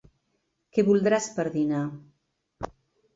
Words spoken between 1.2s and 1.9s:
per dinar?